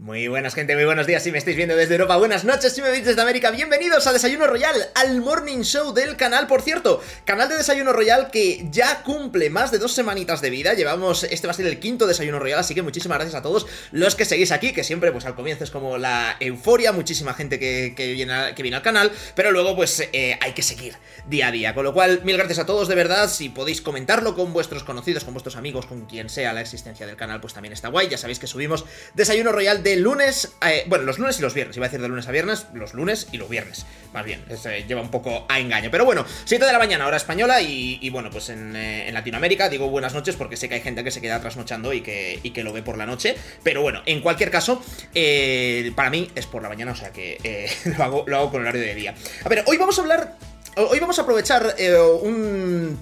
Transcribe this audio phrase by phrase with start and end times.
[0.00, 1.24] Muy buenas gente, muy buenos días.
[1.24, 2.72] Si me estáis viendo desde Europa, buenas noches.
[2.72, 6.62] Si me veis desde América, bienvenidos a Desayuno Royal, al Morning Show del canal, por
[6.62, 11.24] cierto, canal de Desayuno Royal que ya cumple más de dos semanitas de vida, llevamos,
[11.24, 14.14] este va a ser el quinto Desayuno Royal, así que muchísimas gracias a todos los
[14.14, 17.92] que seguís aquí, que siempre pues al comienzo es como la euforia, muchísima gente que,
[18.12, 20.94] viene, que viene al canal, pero luego pues eh, hay que seguir
[21.26, 24.36] día a día, con lo cual mil gracias a todos de verdad, si podéis comentarlo
[24.36, 27.72] con vuestros conocidos, con vuestros amigos, con quien sea la existencia del canal, pues también
[27.72, 28.84] está guay, ya sabéis que subimos
[29.14, 32.08] Desayuno Royal de lunes, eh, bueno, los lunes y los viernes, iba a decir de
[32.08, 35.58] lunes a viernes, los lunes y los viernes, más bien, se lleva un poco a
[35.58, 39.68] engaño, pero bueno, 7 de la mañana, hora española, y, bueno, pues eh, en, Latinoamérica
[39.68, 42.50] digo buenas noches porque sé que hay gente que se queda trasnochando y que, y
[42.50, 44.82] que lo ve por la noche, pero bueno, en cualquier caso,
[45.14, 48.62] eh, para mí es por la mañana, o sea que lo, hago, lo hago con
[48.62, 49.14] horario de día.
[49.44, 50.36] A ver, hoy vamos a hablar,
[50.76, 51.74] hoy vamos a aprovechar
[52.22, 52.98] un...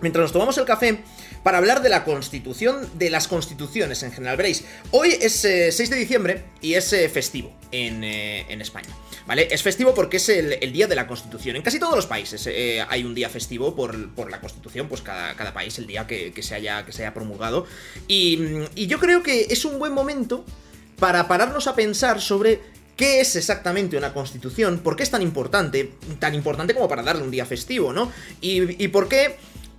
[0.00, 0.98] Mientras nos tomamos el café,
[1.44, 4.36] para hablar de la constitución, de las constituciones en general.
[4.36, 8.88] Veréis, hoy es 6 eh, de diciembre y es eh, festivo eh, en, España.
[9.26, 9.48] ¿Vale?
[9.50, 11.56] Es festivo porque es el, día de la Constitución.
[11.56, 12.48] En casi todos los países
[12.88, 13.94] hay un día festivo por,
[14.30, 17.66] la Constitución, pues cada, cada, país el día que, se haya, que se haya promulgado.
[18.08, 18.38] Y,
[18.74, 20.44] y yo creo que es un buen momento
[20.98, 24.78] para pararnos a pensar sobre ¿Qué es exactamente una constitución?
[24.78, 25.94] ¿Por qué es tan importante?
[26.20, 28.12] Tan importante como para darle un día festivo, ¿no?
[28.40, 29.36] Y, y por qué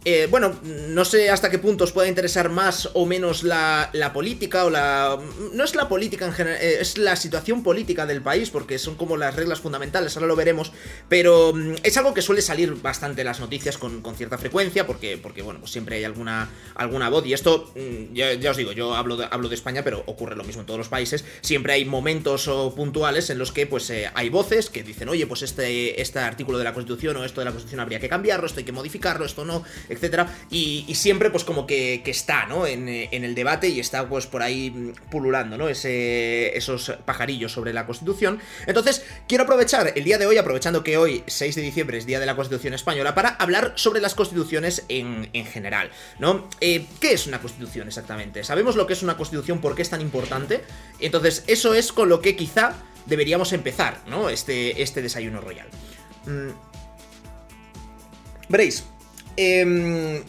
[0.08, 4.66] eh, bueno, no sé hasta qué punto os pueda interesar más o menos la, política
[4.66, 5.18] o la...
[5.54, 8.96] No es la política en general, eh, es la situación política del país, porque son
[8.96, 10.72] como las reglas fundamentales, ahora lo veremos,
[11.10, 15.18] pero mm, es algo que suele salir bastante en las noticias con, cierta frecuencia, porque,
[15.18, 18.94] porque bueno, pues siempre hay alguna, alguna voz, y esto, mm, ya, os digo, yo
[18.94, 21.84] hablo de, hablo de España, pero ocurre lo mismo en todos los países, siempre hay
[21.84, 26.00] momentos o puntuales en los que pues eh, hay voces que dicen, oye, pues este,
[26.00, 28.66] este artículo de la Constitución o esto de la Constitución habría que cambiarlo, esto hay
[28.66, 29.64] que modificarlo, esto no,
[29.96, 32.66] etcétera, y, siempre pues como que, está, ¿no?
[32.68, 35.68] En, el debate y está pues por ahí mm, pululando, ¿no?
[35.70, 38.40] Esos pajarillos sobre la Constitución.
[38.68, 42.20] Entonces, quiero aprovechar el día de hoy, aprovechando que hoy, 6 de diciembre, es Día
[42.20, 46.48] de la Constitución Española, para hablar sobre las constituciones en, general, ¿no?
[46.62, 48.44] Eh, ¿Qué es una constitución exactamente?
[48.44, 49.60] ¿Sabemos lo que es una constitución?
[49.60, 50.64] ¿Por qué es tan importante?
[51.00, 54.30] Entonces, eso es con lo que quizá deberíamos empezar, ¿no?
[54.30, 55.68] Este, este desayuno royal.
[56.26, 56.52] Mm.
[58.50, 58.86] Veréis,
[59.38, 60.24] Em,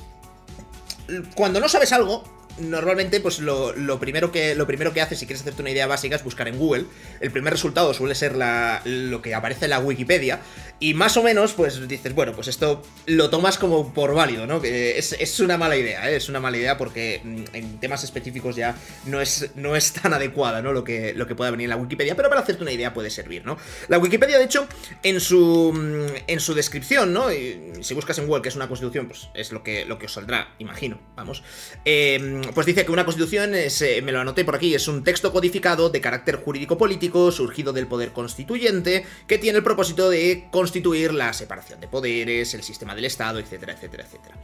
[1.34, 2.24] cuando no sabes algo,
[2.58, 6.16] normalmente, pues lo, primero que, lo primero que haces si quieres hacerte una idea básica
[6.16, 6.86] es buscar en Google.
[7.20, 10.40] El primer resultado suele ser la, lo que aparece en la Wikipedia.
[10.78, 14.60] Y más o menos, pues dices, bueno, pues esto lo tomas como por válido, ¿no?
[14.60, 16.16] Que es, una mala idea, ¿eh?
[16.16, 18.76] Es una mala idea porque mm, en temas específicos ya
[19.06, 20.72] no es, no es tan adecuada, ¿no?
[20.72, 23.08] Lo que, lo que pueda venir en la Wikipedia, pero para hacerte una idea puede
[23.08, 23.56] servir, ¿no?
[23.88, 24.68] La Wikipedia, de hecho,
[25.02, 27.32] en su, mm, en su descripción, ¿no?
[27.32, 30.06] Y si buscas en Google que es una constitución, pues es lo que, lo que
[30.06, 31.42] os saldrá, imagino, vamos.
[31.86, 35.04] Eh, pues dice que una constitución, es, eh, me lo anoté por aquí, es un
[35.04, 41.14] texto codificado de carácter jurídico-político surgido del poder constituyente que tiene el propósito de constituir
[41.14, 44.34] la separación de poderes, el sistema del Estado, etcétera, etcétera, etcétera.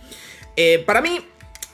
[0.57, 1.19] Eh, para mí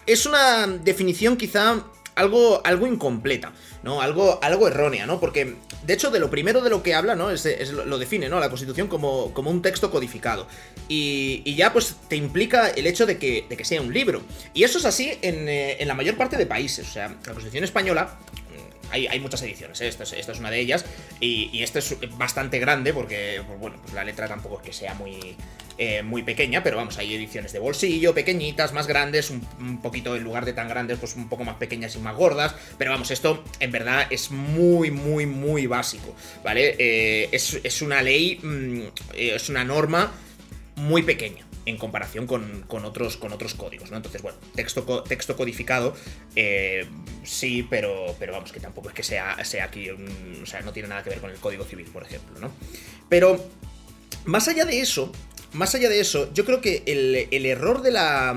[0.07, 4.01] es una definición quizá algo, algo incompleta, ¿no?
[4.01, 5.21] Algo, algo errónea, ¿no?
[5.21, 7.31] Porque, de hecho, de lo primero de lo que habla, ¿no?
[7.31, 8.41] Es, lo define, ¿no?
[8.41, 10.49] La Constitución como, como un texto codificado.
[10.89, 14.23] Y, ya, pues, te implica el hecho de que, de que sea un libro.
[14.55, 16.89] Y eso es así en, eh, en la mayor parte de países.
[16.89, 18.19] O sea, la Constitución española
[18.91, 19.89] hay, muchas ediciones, ¿eh?
[19.89, 20.85] esta, es, una de ellas.
[21.21, 21.73] Y, y es
[22.17, 25.37] bastante grande porque, pues bueno, pues la letra tampoco es que sea muy,
[25.81, 30.25] eh, muy pequeña, pero vamos, hay ediciones de bolsillo, pequeñitas, más grandes, un, poquito en
[30.25, 32.55] lugar de tan grandes, pues un poco más pequeñas y más gordas.
[32.79, 36.75] Pero vamos, esto en verdad es muy, muy, muy básico, ¿vale?
[36.81, 38.81] Eh, es, una ley, mm,
[39.15, 40.13] es una norma
[40.75, 43.97] muy pequeña en comparación con, otros, con otros códigos, ¿no?
[43.97, 45.95] Entonces, bueno, texto, texto codificado,
[46.35, 46.87] eh,
[47.25, 50.89] sí, pero, pero vamos, que tampoco es que sea, sea aquí, o sea, no tiene
[50.89, 52.51] nada que ver con el Código Civil, por ejemplo, ¿no?
[53.09, 53.45] Pero,
[54.25, 55.13] más allá de eso,
[55.53, 58.37] más allá de eso, yo creo que el, error de la.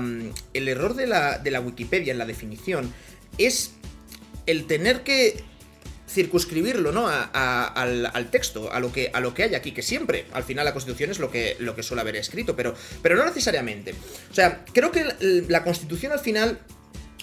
[0.54, 2.92] El error de la, de la Wikipedia en la definición
[3.38, 3.74] es
[4.46, 5.42] el tener que
[6.12, 7.08] circunscribirlo, ¿no?
[7.08, 10.72] al, texto, a lo, que, a lo que hay aquí, que siempre, al final, la
[10.72, 13.94] Constitución es lo que, lo que suele haber escrito, pero, pero no necesariamente.
[14.30, 15.04] O sea, creo que
[15.48, 16.60] la Constitución al final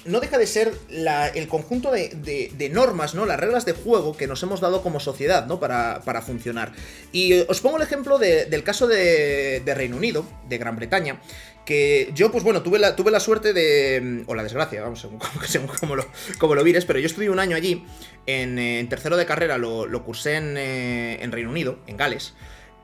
[0.09, 3.25] no deja de ser el conjunto de, normas, ¿no?
[3.25, 5.59] Las reglas de juego que nos hemos dado como sociedad, ¿no?
[5.59, 6.73] Para, funcionar.
[7.11, 11.21] Y os pongo el ejemplo del caso de, Reino Unido, de Gran Bretaña,
[11.65, 14.23] que yo, pues bueno, tuve la, suerte de.
[14.25, 15.07] o la desgracia, vamos,
[15.47, 16.05] según, lo,
[16.39, 17.85] como lo vires, pero yo estudié un año allí,
[18.25, 22.33] en, tercero de carrera, lo, cursé eh, en, Reino Unido, en Gales.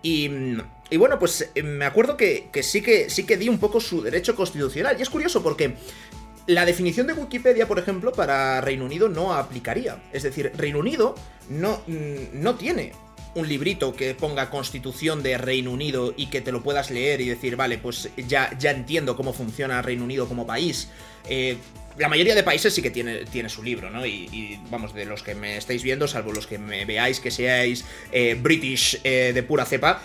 [0.08, 0.30] Y,
[1.00, 4.36] bueno, pues eh, me acuerdo que, sí que sí que di un poco su derecho
[4.36, 4.96] constitucional.
[5.00, 5.78] Y es curioso porque
[6.48, 10.04] la definición de Wikipedia, por ejemplo, para Reino Unido no aplicaría.
[10.14, 11.16] Es decir, Reino Unido
[11.50, 12.94] no, mm, no tiene
[13.36, 17.28] un librito que ponga Constitución de Reino Unido y que te lo puedas leer y
[17.28, 20.90] decir, vale, pues ya, ya entiendo cómo funciona Reino Unido como país.
[21.28, 21.58] Eh,
[21.98, 24.06] la mayoría de países sí que tiene, tiene su libro, ¿no?
[24.06, 27.86] Y, vamos, de los que me estáis viendo, salvo los que me veáis que seáis
[28.12, 30.02] eh, British eh, de pura cepa,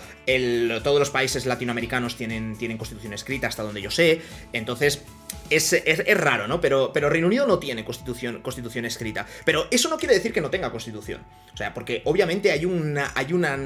[0.83, 4.21] todos los países latinoamericanos tienen, tienen constitución escrita, hasta donde yo sé.
[4.53, 5.03] Entonces,
[5.51, 6.61] es, raro, ¿no?
[6.61, 9.25] Pero, pero Reino Unido no tiene constitución, constitución escrita.
[9.45, 11.21] Pero eso no quiere decir que no tenga constitución.
[11.53, 13.11] O sea, porque obviamente hay una.
[13.15, 13.57] Hay una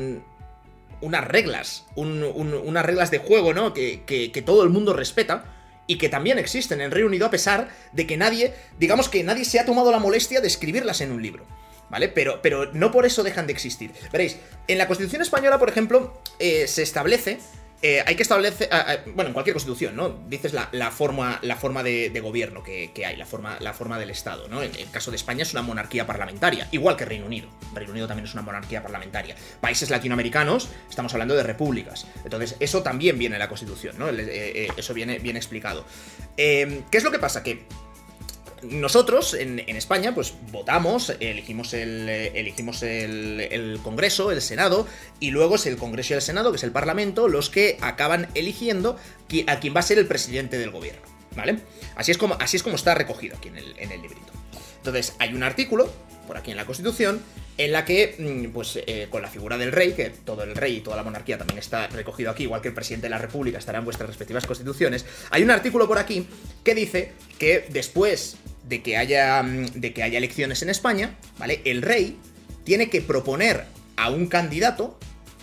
[1.01, 3.73] unas reglas, unas reglas de juego, ¿no?
[3.73, 5.45] Que, que, que todo el mundo respeta
[5.87, 9.45] y que también existen en Reino Unido a pesar de que nadie, digamos que nadie
[9.45, 11.45] se ha tomado la molestia de escribirlas en un libro.
[11.89, 12.09] ¿Vale?
[12.09, 13.91] Pero, pero no por eso dejan de existir.
[14.11, 14.37] Veréis,
[14.67, 17.37] en la Constitución Española, por ejemplo, eh, se establece
[17.81, 20.09] eh, hay que establecer, ah, ah, bueno, en cualquier constitución, ¿no?
[20.27, 24.47] Dices la, forma, la forma de, gobierno que, hay, la forma, la forma del Estado,
[24.47, 24.63] ¿no?
[24.63, 27.49] En el caso de España es una monarquía parlamentaria, igual que Reino Unido.
[27.73, 29.35] Reino Unido también es una monarquía parlamentaria.
[29.61, 32.07] Países latinoamericanos, estamos hablando de repúblicas.
[32.23, 34.09] Entonces, eso también viene en la constitución, ¿no?
[34.09, 35.85] Eh, eh, eso viene bien explicado.
[36.35, 37.43] ¿Qué es lo que pasa?
[37.43, 37.65] Que
[38.69, 44.87] nosotros en, España, pues votamos, elegimos, el, elegimos el, Congreso, el Senado,
[45.19, 48.27] y luego es el Congreso y el Senado, que es el Parlamento, los que acaban
[48.35, 48.97] eligiendo
[49.47, 51.01] a quién va a ser el presidente del gobierno.
[51.35, 51.57] ¿Vale?
[51.95, 54.31] Así es como, así es como está recogido aquí en el, en el librito.
[54.77, 55.91] Entonces, hay un artículo,
[56.27, 57.21] por aquí en la Constitución,
[57.57, 60.77] en la que, mm, pues, eh, con la figura del rey, que todo el rey
[60.77, 63.57] y toda la monarquía también está recogido aquí, igual que el presidente de la república
[63.57, 66.27] estará en vuestras respectivas constituciones, hay un artículo por aquí
[66.63, 71.61] que dice que después de que haya, mm, de que haya elecciones en España, ¿vale?
[71.65, 72.17] El rey
[72.63, 73.65] tiene que proponer
[73.95, 74.97] a un candidato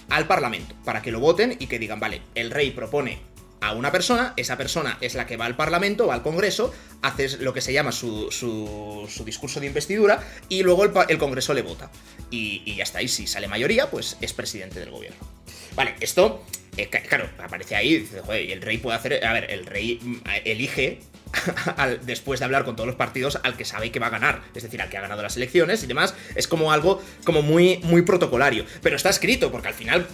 [0.09, 3.21] al Parlamento para que lo voten y que digan, vale, el rey propone
[3.63, 7.39] a una persona, esa persona es la que va al Parlamento, va al Congreso, hace
[7.39, 11.91] lo que se llama su, su, discurso de investidura y luego el, Congreso le vota.
[12.31, 15.19] Y, ya está, y si sale mayoría, pues es presidente del gobierno.
[15.77, 16.45] Vale, esto,
[16.77, 20.23] eh, claro, aparece ahí, dice, el rey puede hacer, a ver, el rey mm,
[21.79, 24.43] elige después de hablar con todos los partidos al que sabe que va a ganar,
[24.55, 27.79] es decir, al que ha ganado las elecciones y demás, es como algo como muy,
[27.85, 28.65] muy protocolario.
[28.83, 30.07] Pero está escrito, porque al final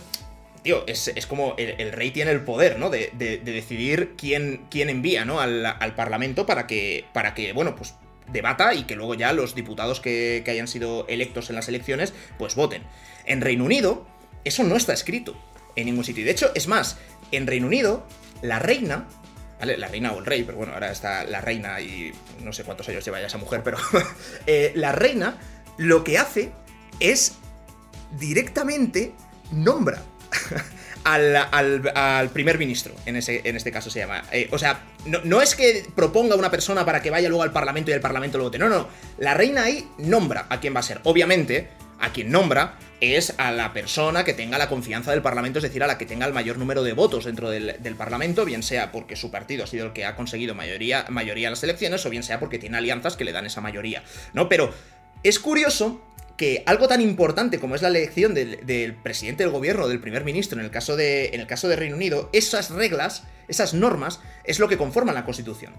[0.62, 2.90] tío, es, como el, rey tiene el poder, ¿no?
[2.90, 3.10] De,
[3.44, 5.40] decidir quién, quién envía, ¿no?
[5.40, 7.94] Al, Parlamento para que, para que, bueno, pues
[8.28, 12.12] debata y que luego ya los diputados que, que hayan sido electos en las elecciones,
[12.38, 12.82] pues voten.
[13.24, 14.06] En Reino Unido,
[14.44, 15.36] eso no está escrito
[15.76, 16.22] en ningún sitio.
[16.22, 16.98] Y de hecho, es más,
[17.32, 18.06] en Reino Unido,
[18.42, 19.08] la reina
[19.58, 19.76] ¿Vale?
[19.76, 22.12] La reina o el rey, pero bueno, ahora está la reina y
[22.42, 23.76] no sé cuántos años lleva ya esa mujer, pero
[24.46, 25.36] eh, la reina
[25.78, 26.52] lo que hace
[27.00, 27.34] es
[28.18, 29.14] directamente
[29.50, 30.02] nombra
[31.04, 34.24] al, primer ministro, en, ese, en este caso se llama.
[34.32, 37.90] Eh, o sea, no, es que proponga una persona para que vaya luego al Parlamento
[37.90, 38.58] y el Parlamento lo vote.
[38.58, 38.88] No, no.
[39.18, 41.00] La reina ahí nombra a quién va a ser.
[41.04, 41.68] Obviamente,
[42.00, 45.82] a quien nombra es a la persona que tenga la confianza del Parlamento, es decir,
[45.82, 49.16] a la que tenga el mayor número de votos dentro del, Parlamento, bien sea porque
[49.16, 52.22] su partido ha sido el que ha conseguido mayoría, mayoría en las elecciones, o bien
[52.22, 54.02] sea porque tiene alianzas que le dan esa mayoría,
[54.32, 54.48] ¿no?
[54.48, 54.72] Pero
[55.22, 56.00] es curioso
[56.36, 60.58] que algo tan importante como es la elección del, presidente del gobierno, del primer ministro,
[60.58, 64.60] en el, caso de, en el caso de Reino Unido, esas reglas, esas normas, es
[64.60, 65.74] lo que conforman la Constitución.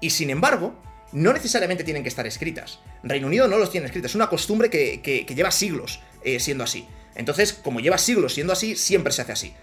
[0.00, 0.78] Y sin embargo,
[1.12, 2.80] no necesariamente tienen que estar escritas.
[3.02, 6.86] Reino Unido no los tiene escritas, es una costumbre que, lleva siglos eh, siendo así.
[7.14, 9.54] Entonces, como lleva siglos siendo así, siempre se hace así.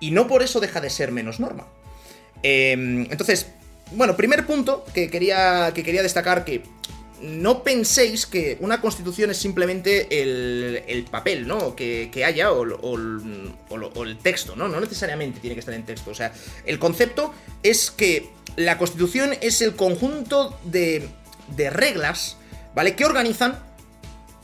[0.00, 1.66] Y no por eso deja de ser menos norma.
[2.42, 3.46] Em, entonces,
[3.92, 6.64] bueno, primer punto que quería, que quería destacar que
[7.22, 11.76] no penséis que una constitución es simplemente el, papel, ¿no?
[11.76, 12.64] Que, haya o,
[14.04, 14.68] el texto, ¿no?
[14.68, 16.10] No necesariamente tiene que estar en texto.
[16.10, 16.32] O sea,
[16.66, 21.08] el concepto es que la constitución es el conjunto de,
[21.56, 22.36] de reglas,
[22.74, 22.96] ¿vale?
[22.96, 23.58] Que organizan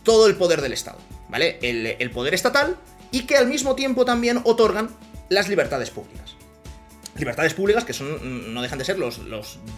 [0.05, 0.99] todo el poder del Estado,
[1.35, 1.59] ¿vale?
[1.61, 2.77] el poder estatal
[3.11, 4.89] y que al mismo tiempo también otorgan
[5.31, 6.37] las libertades públicas
[7.17, 9.21] libertades públicas que son no dejan de ser los,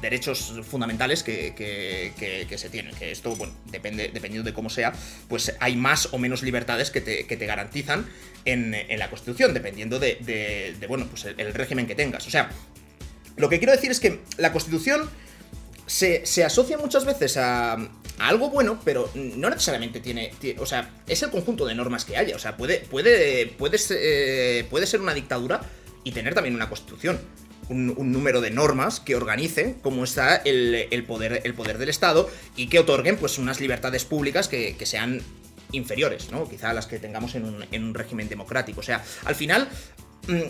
[0.01, 2.95] derechos fundamentales que, que, se tienen.
[2.95, 4.93] Que esto, bueno, depende, dependiendo de cómo sea,
[5.29, 8.07] pues hay más o menos libertades que te, te garantizan
[8.45, 12.27] en, la Constitución, dependiendo de, bueno, pues el, régimen que tengas.
[12.27, 12.51] O sea,
[13.37, 15.11] lo que quiero decir es que la Constitución
[15.87, 17.77] se, se asocia muchas veces a,
[18.19, 22.37] algo bueno, pero no necesariamente tiene, O sea, es el conjunto de normas que haya.
[22.37, 25.61] O sea, puede, puede, puede, eh, puede ser una dictadura
[26.05, 27.21] y tener también una constitución.
[27.69, 32.69] Un, número de normas que organice cómo está el, poder, el poder del Estado y
[32.69, 35.21] que otorguen pues unas libertades públicas que, sean
[35.73, 36.49] inferiores, ¿no?
[36.49, 38.81] Quizá a las que tengamos en un, régimen democrático.
[38.81, 39.69] O sea, al final,
[40.27, 40.43] Mm,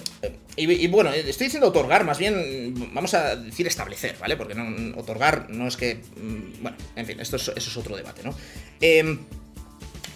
[0.57, 4.37] y, bueno, estoy diciendo otorgar, más bien vamos a decir establecer, ¿vale?
[4.37, 5.97] Porque no, otorgar no es que.
[6.17, 8.35] Mm, bueno, en fin, esto es, eso es otro debate, ¿no?
[8.81, 9.19] Em,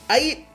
[0.09, 0.47] hay.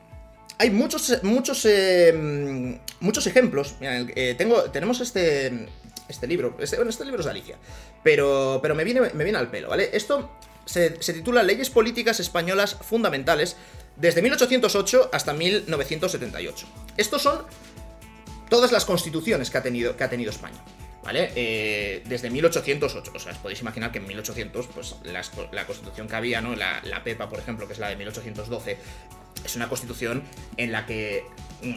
[0.57, 3.75] Hay muchos, muchos, em, muchos ejemplos.
[3.81, 5.67] Eh, tengo, tenemos este,
[6.07, 6.55] este libro.
[6.59, 7.57] Este, bueno, este libro es de Alicia.
[8.03, 9.89] Pero, pero me, viene, me viene al pelo, ¿vale?
[9.91, 10.31] Esto
[10.65, 13.57] se titula Leyes Políticas Españolas Fundamentales
[13.97, 16.67] desde 1808 hasta 1978.
[16.97, 17.45] Estos son
[18.49, 20.57] todas las constituciones que ha tenido, que ha tenido España.
[21.03, 21.31] ¿Vale?
[21.35, 23.11] Eh, desde 1808.
[23.13, 26.55] O sea, os podéis imaginar que en 1800, pues la, constitución que había, ¿no?
[26.55, 28.77] La, la, PEPA, por ejemplo, que es la de 1812,
[29.45, 30.23] es una constitución
[30.57, 31.23] en la que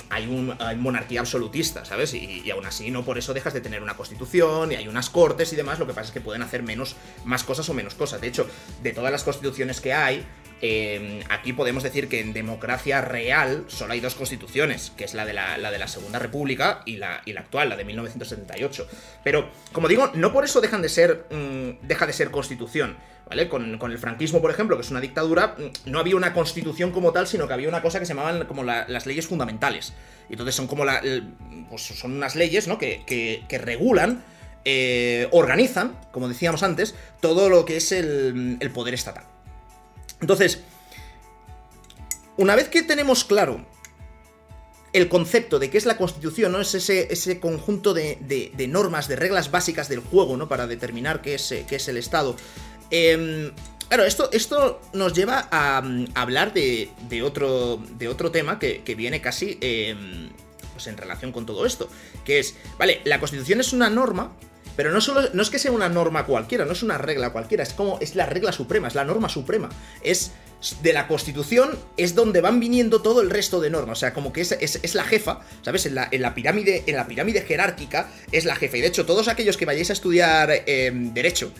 [0.09, 2.15] hay, un, monarquía absolutista, ¿sabes?
[2.15, 5.11] Y, y, aún así no por eso dejas de tener una constitución y hay unas
[5.11, 7.95] cortes y demás, lo que pasa es que pueden hacer menos, más cosas o menos
[7.95, 8.21] cosas.
[8.23, 8.49] De hecho,
[8.83, 10.25] de todas las constituciones que hay,
[10.61, 15.25] Em, aquí podemos decir que en democracia real solo hay dos constituciones, que es la
[15.25, 18.89] de la, de la Segunda República y la, la, actual, la de 1978.
[19.23, 22.97] Pero, como digo, no por eso dejan de ser, mm, deja de ser constitución.
[23.29, 23.47] ¿Vale?
[23.51, 27.13] Con, el franquismo, por ejemplo, que es una dictadura, mm, no había una constitución como
[27.13, 29.93] tal, sino que había una cosa que se llamaban como las leyes fundamentales.
[30.31, 31.03] Y entonces son como la,
[31.69, 32.79] pues son unas leyes, ¿no?
[32.79, 34.25] Que, que, regulan,
[34.65, 39.25] eh, organizan, como decíamos antes, todo lo que es el poder estatal.
[40.21, 40.61] Entonces,
[42.37, 43.65] una vez que tenemos claro
[44.93, 46.61] el concepto de qué es la Constitución, ¿no?
[46.61, 50.49] Es ese, ese conjunto de, normas, de reglas básicas del juego, ¿no?
[50.49, 52.37] Para determinar qué es, qué es el Estado.
[52.91, 53.53] Em,
[53.89, 55.83] claro, esto, esto nos lleva a,
[56.15, 56.91] hablar de,
[57.23, 60.31] otro, de otro tema que, viene casi em,
[60.73, 61.89] pues en relación con todo esto.
[62.25, 64.33] Que es, vale, la Constitución es una norma
[64.79, 67.65] pero no, solo, no es que sea una norma cualquiera, no es una regla cualquiera,
[67.65, 69.69] es como es la regla suprema, es la norma suprema.
[70.05, 70.31] Es
[70.83, 73.99] de la Constitución es donde van viniendo todo el resto de normas.
[73.99, 75.87] O sea, como que es, es, la jefa, ¿sabes?
[75.87, 78.77] En la, en la, pirámide, en la pirámide jerárquica es la jefa.
[78.77, 81.51] Y de hecho, todos aquellos que vayáis a estudiar eh, Derecho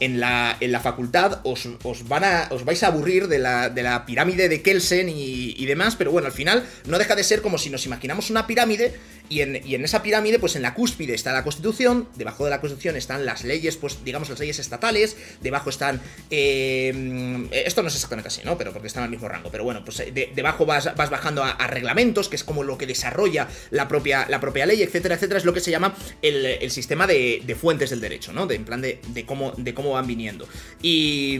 [0.00, 1.68] en la, en la facultad os,
[2.08, 5.96] van a, os vais a aburrir de la, de la pirámide de Kelsen y, demás,
[5.96, 8.94] pero bueno, al final no deja de ser como si nos imaginamos una pirámide
[9.28, 12.50] y en, y en, esa pirámide, pues en la cúspide está la Constitución, debajo de
[12.50, 16.00] la Constitución están las leyes, pues digamos las leyes estatales, debajo están...
[16.30, 18.56] Eh, esto no es exactamente así, ¿no?
[18.58, 20.02] Pero porque están al mismo rango, pero bueno, pues
[20.34, 24.40] debajo vas, vas bajando a, reglamentos, que es como lo que desarrolla la propia, la
[24.40, 28.32] propia ley, etcétera, etcétera, es lo que se llama el, sistema de, fuentes del derecho,
[28.32, 28.46] ¿no?
[28.46, 30.48] De, en plan de, cómo, de cómo van viniendo.
[30.82, 31.38] Y,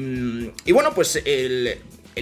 [0.64, 1.78] y bueno, pues el,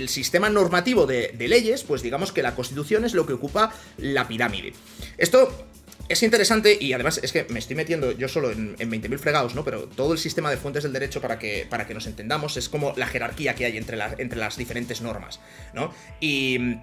[0.08, 4.72] sistema normativo de, leyes, pues digamos que la Constitución es lo que ocupa la pirámide.
[5.18, 5.66] Esto
[6.08, 9.64] es interesante y además es que me estoy metiendo yo solo en, 20.000 fregados, ¿no?
[9.64, 12.68] Pero todo el sistema de fuentes del derecho, para que, para que nos entendamos, es
[12.68, 15.40] como la jerarquía que hay entre, entre las diferentes normas,
[15.72, 15.92] ¿no?
[16.20, 16.78] Y...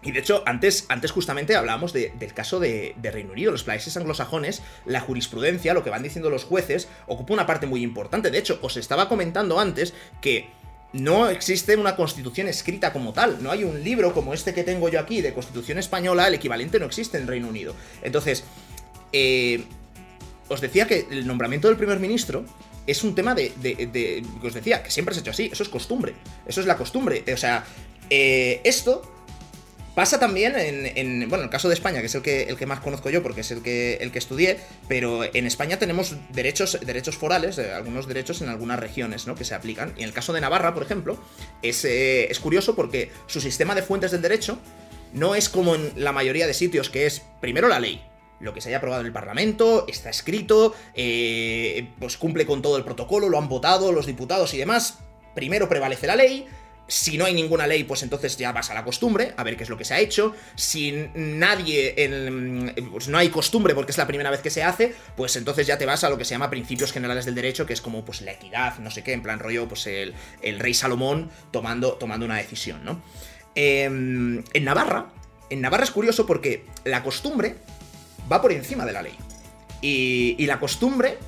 [0.00, 4.62] Y de hecho, antes, antes justamente hablábamos del caso de, Reino Unido, los países anglosajones,
[4.86, 8.30] la jurisprudencia, lo que van diciendo los jueces, ocupa una parte muy importante.
[8.30, 10.48] De hecho, os estaba comentando antes que
[10.92, 13.42] no existe una constitución escrita como tal.
[13.42, 16.78] No hay un libro como este que tengo yo aquí de constitución española, el equivalente
[16.78, 17.74] no existe en Reino Unido.
[18.02, 18.44] Entonces,
[19.12, 19.64] eh,
[20.48, 22.44] os decía que el nombramiento del primer ministro
[22.86, 25.68] es un tema de, de, os decía, que siempre se ha hecho así, eso es
[25.68, 26.14] costumbre,
[26.46, 27.22] eso es la costumbre.
[27.32, 27.64] O sea,
[28.08, 29.17] eh, esto
[29.98, 32.78] Pasa también en, bueno, el caso de España, que es el que, el que más
[32.78, 37.16] conozco yo porque es el que, el que estudié, pero en España tenemos derechos, derechos
[37.16, 39.34] forales, eh, algunos derechos en algunas regiones, ¿no?
[39.34, 39.94] Que se aplican.
[39.96, 41.18] Y en el caso de Navarra, por ejemplo,
[41.62, 44.60] es, eh, es curioso porque su sistema de fuentes del derecho
[45.14, 48.00] no es como en la mayoría de sitios, que es primero la ley,
[48.38, 52.76] lo que se haya aprobado en el Parlamento, está escrito, eh, pues cumple con todo
[52.76, 55.00] el protocolo, lo han votado los diputados y demás.
[55.34, 56.46] Primero prevalece la ley,
[56.88, 59.62] si no hay ninguna ley, pues entonces ya vas a la costumbre, a ver qué
[59.62, 60.34] es lo que se ha hecho.
[60.56, 64.94] Si nadie, en, pues no hay costumbre porque es la primera vez que se hace,
[65.14, 67.74] pues entonces ya te vas a lo que se llama principios generales del derecho, que
[67.74, 70.14] es como pues la equidad, no sé qué, en plan rollo, pues el,
[70.58, 73.02] rey Salomón tomando, tomando una decisión, ¿no?
[73.54, 75.10] Em, en Navarra,
[75.50, 77.56] en Navarra es curioso porque la costumbre
[78.32, 79.14] va por encima de la ley.
[79.80, 81.18] Y la costumbre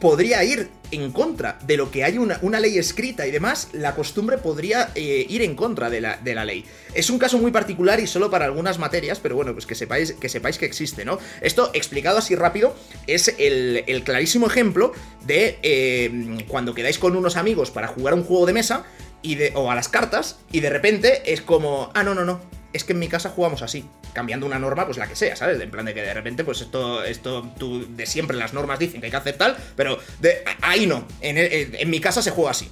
[0.00, 4.38] podría ir en contra de lo que hay una, ley escrita y demás, la costumbre
[4.38, 6.64] podría eh, ir en contra de la, de la, ley.
[6.94, 10.12] Es un caso muy particular y solo para algunas materias, pero bueno, pues que sepáis
[10.12, 11.18] que, sepáis que existe, ¿no?
[11.42, 12.74] Esto, explicado así rápido,
[13.06, 14.92] es el, clarísimo ejemplo
[15.26, 18.84] de eh, cuando quedáis con unos amigos para jugar un juego de mesa
[19.22, 22.40] y de, o a las cartas y de repente es como, ah, no, no, no,
[22.72, 25.60] es que en mi casa jugamos así, cambiando una norma, pues la que sea, ¿sabes?
[25.60, 29.00] En plan de que de repente, pues esto, esto, tú de siempre las normas dicen
[29.00, 32.52] que hay que hacer tal, pero de, ahí no, en, en, mi casa se juega
[32.52, 32.68] así.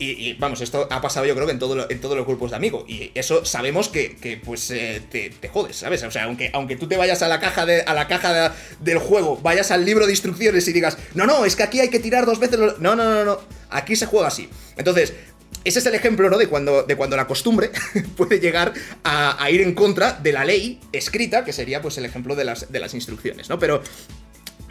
[0.00, 2.56] Y, vamos, esto ha pasado yo creo que en, todo en todos los grupos de
[2.56, 2.84] amigos.
[2.86, 6.04] Y eso sabemos que, pues eh, te, jodes, ¿sabes?
[6.04, 8.98] O sea, aunque, aunque tú te vayas a la caja, de, a la caja del
[8.98, 11.98] juego, vayas al libro de instrucciones y digas, no, no, es que aquí hay que
[11.98, 12.78] tirar dos veces los...
[12.78, 13.40] No, no, no, no.
[13.70, 14.48] Aquí se juega así.
[14.76, 15.14] Entonces,
[15.64, 16.38] ese es el ejemplo, ¿no?
[16.38, 17.70] De cuando, de cuando la costumbre
[18.16, 18.72] puede llegar
[19.04, 22.70] a, ir en contra de la ley escrita, que sería pues el ejemplo de las,
[22.70, 23.58] de las instrucciones, ¿no?
[23.58, 23.82] Pero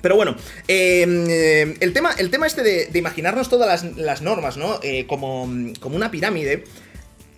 [0.02, 0.36] pero bueno,
[0.68, 4.80] em, eh, el, tema, el tema este de, imaginarnos todas las, normas, ¿no?
[4.84, 6.64] Eh, como, como, una pirámide,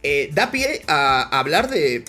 [0.04, 2.04] eh, da pie a, hablar de,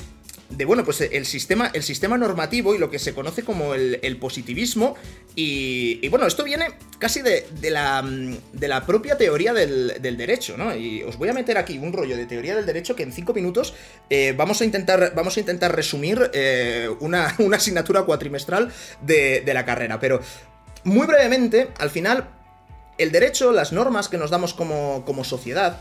[0.51, 4.17] de, bueno, pues el sistema, el sistema normativo y lo que se conoce como el,
[4.19, 4.97] positivismo.
[5.35, 6.67] Y, bueno, esto viene
[6.99, 8.05] casi de, la,
[8.53, 10.75] de la propia teoría del, derecho, ¿no?
[10.75, 13.33] Y os voy a meter aquí un rollo de teoría del derecho que en cinco
[13.33, 13.75] minutos
[14.37, 16.31] vamos, a intentar, vamos a intentar resumir
[17.01, 20.01] una, una, asignatura cuatrimestral de, de la carrera.
[20.01, 20.21] Pero
[20.85, 22.29] muy brevemente, al final,
[22.99, 25.81] el derecho, las normas que nos damos como, como sociedad,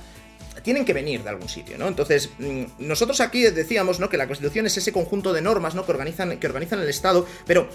[0.61, 1.87] tienen que venir de algún sitio, ¿no?
[1.87, 4.09] Entonces, mm, nosotros aquí decíamos, ¿no?
[4.09, 5.85] Que la Constitución es ese conjunto de normas, ¿no?
[5.85, 7.69] Que organizan, que organizan el Estado, pero...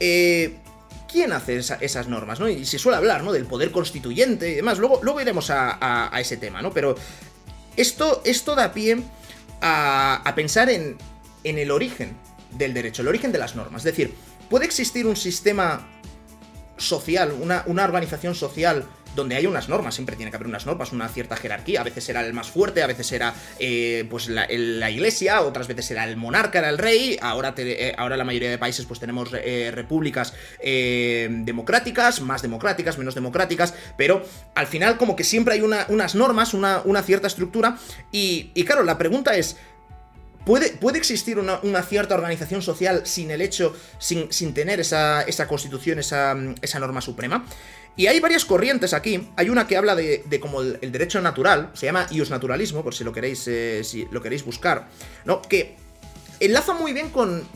[0.00, 0.58] Eh,
[1.10, 2.48] ¿Quién hace esas normas, no?
[2.48, 3.32] Y se suele hablar, ¿no?
[3.32, 4.78] Del poder constituyente y demás.
[4.78, 6.72] Luego, luego iremos a, ese tema, ¿no?
[6.72, 6.94] Pero
[7.76, 8.96] esto, esto da pie
[9.60, 10.96] a, a pensar en,
[11.44, 12.16] en el origen
[12.56, 13.82] del derecho, el origen de las normas.
[13.82, 14.14] Es decir,
[14.48, 15.86] ¿puede existir un sistema
[16.76, 20.92] social, una, una organización social donde hay unas normas, siempre tiene que haber unas normas,
[20.92, 24.50] una cierta jerarquía, a veces era el más fuerte, a veces era eh, pues la,
[24.90, 28.58] iglesia, otras veces era el monarca, era el rey, ahora, eh, ahora la mayoría de
[28.58, 35.24] países pues tenemos eh, repúblicas democráticas, más democráticas, menos democráticas, pero al final como que
[35.24, 37.78] siempre hay unas normas, una, una cierta estructura,
[38.10, 39.56] y, y claro, la pregunta es,
[40.44, 47.00] ¿Puede, existir una, cierta organización social sin el hecho, sin, tener esa, constitución, esa, norma
[47.00, 47.44] suprema?
[47.94, 49.28] Y hay varias corrientes aquí.
[49.36, 53.12] Hay una que habla de, como el, derecho natural, se llama naturalismo, por si lo
[53.12, 54.88] queréis, eh, si lo queréis buscar,
[55.24, 55.42] ¿no?
[55.42, 55.76] Que
[56.40, 57.46] enlaza muy bien con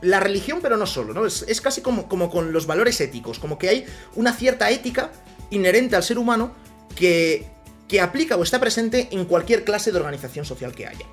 [0.00, 1.26] la religión, pero no solo, ¿no?
[1.26, 5.10] Es, casi como, como con los valores éticos, como que hay una cierta ética
[5.50, 6.54] inherente al ser humano
[6.94, 7.46] que,
[7.92, 11.04] que aplica o está presente en cualquier clase de organización social que haya.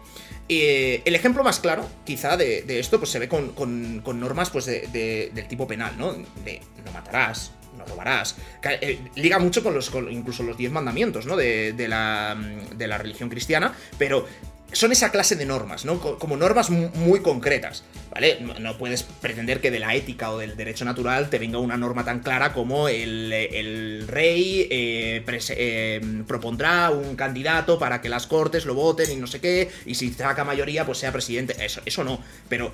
[0.47, 5.29] Eh, el ejemplo más claro, quizá, de, esto, pues se ve con, normas pues, de,
[5.35, 6.13] del tipo penal, ¿no?
[6.13, 8.37] De no matarás, no robarás.
[8.63, 11.35] Eh, liga mucho con los, incluso los diez mandamientos, ¿no?
[11.35, 12.37] De, la,
[12.73, 14.25] de la religión cristiana, pero
[14.71, 15.99] son esa clase de normas, ¿no?
[15.99, 18.39] Como normas muy concretas, ¿vale?
[18.59, 22.05] No, puedes pretender que de la ética o del derecho natural te venga una norma
[22.05, 28.75] tan clara como el, rey eh, eh, propondrá un candidato para que las cortes lo
[28.75, 31.55] voten y no sé qué, y si saca mayoría, pues sea presidente.
[31.59, 32.19] Eso, no.
[32.47, 32.71] Pero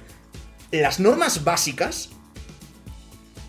[0.71, 2.09] las normas básicas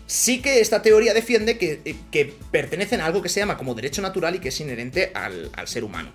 [0.05, 4.35] sí que esta teoría defiende que, pertenecen a algo que se llama como derecho natural
[4.35, 6.11] y que es inherente al ser humano.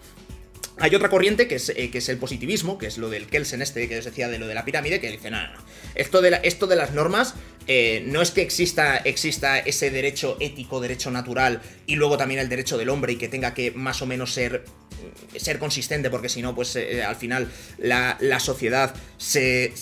[0.83, 3.62] Hay otra corriente que es, eh, que es, el positivismo, que es lo del Kelsen
[3.62, 5.61] este que os decía de lo de la pirámide, que dice, no, no, no,
[5.95, 7.37] esto de, esto de las normas
[7.68, 12.49] eh, no es que exista, exista ese derecho ético, derecho natural, y luego también el
[12.49, 14.64] derecho del hombre y que tenga que más o menos ser,
[15.37, 19.73] ser consistente, porque si no, pues eh, al final la, sociedad se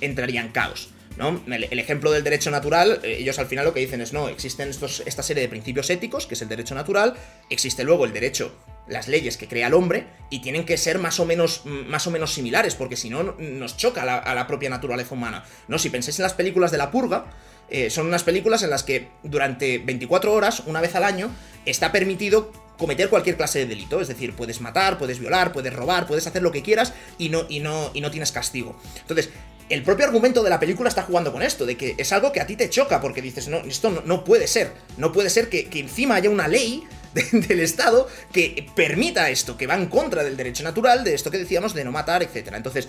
[0.00, 0.90] entraría en caos.
[1.16, 1.42] ¿No?
[1.46, 5.02] El, ejemplo del derecho natural, ellos al final lo que dicen es, no, existen estos,
[5.06, 7.14] esta serie de principios éticos, que es el derecho natural,
[7.50, 8.54] existe luego el derecho
[8.88, 12.10] las leyes que crea el hombre y tienen que ser más o menos, más o
[12.10, 15.44] menos similares, porque si no nos choca a la, propia naturaleza humana.
[15.68, 15.78] ¿no?
[15.78, 17.26] Si pensáis en las películas de la purga,
[17.68, 21.30] eh, son unas películas en las que durante 24 horas, una vez al año,
[21.64, 24.00] está permitido cometer cualquier clase de delito.
[24.00, 27.46] Es decir, puedes matar, puedes violar, puedes robar, puedes hacer lo que quieras y no,
[27.48, 28.76] y no, y no tienes castigo.
[29.00, 29.30] Entonces,
[29.68, 32.40] el propio argumento de la película está jugando con esto, de que es algo que
[32.40, 34.72] a ti te choca, porque dices, no, esto no, puede ser.
[34.96, 36.84] No puede ser que encima haya una ley
[37.32, 41.38] del Estado que permita esto, que va en contra del derecho natural, de esto que
[41.38, 42.52] decíamos de no matar, etc.
[42.54, 42.88] Entonces,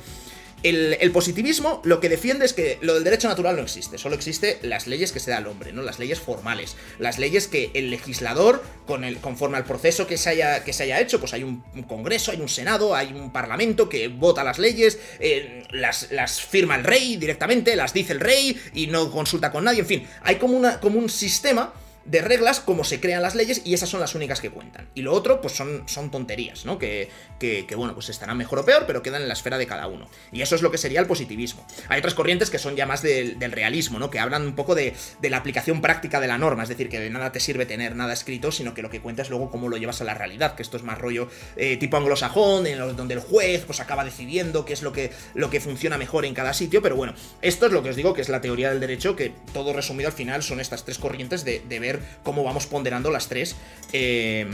[0.64, 4.58] el, positivismo lo que defiende es que lo del derecho natural no existe, solo existe
[4.64, 5.84] las leyes que se da al hombre, ¿no?
[5.84, 10.30] Las leyes formales, las leyes que el legislador, con el, conforme al proceso que se
[10.30, 13.88] haya, que se haya hecho, pues hay un, congreso, hay un senado, hay un parlamento
[13.88, 18.60] que vota las leyes, eh, las, las, firma el rey directamente, las dice el rey
[18.74, 21.72] y no consulta con nadie, en fin, hay como, una, como un sistema
[22.08, 24.88] de reglas como se crean las leyes y esas son las únicas que cuentan.
[24.96, 26.80] Y lo otro, pues son, son tonterías, ¿no?
[26.80, 29.88] Que, que, bueno, pues estarán mejor o peor, pero quedan en la esfera de cada
[29.88, 30.08] uno.
[30.32, 31.66] Y eso es lo que sería el positivismo.
[31.90, 34.10] Hay otras corrientes que son ya más del, realismo, ¿no?
[34.10, 37.10] Que hablan un poco de, la aplicación práctica de la norma, es decir, que de
[37.10, 39.78] nada te sirve tener nada escrito, sino que lo que cuenta es luego cómo lo
[39.78, 43.20] llevas a la realidad, que esto es más rollo eh, tipo anglosajón, en donde el
[43.20, 46.82] juez pues acaba decidiendo qué es lo que, lo que funciona mejor en cada sitio,
[46.82, 49.34] pero bueno, esto es lo que os digo que es la teoría del derecho, que
[49.54, 53.28] todo resumido al final son estas tres corrientes de, de ver cómo vamos ponderando las
[53.28, 53.56] tres.
[53.94, 54.48] Eh,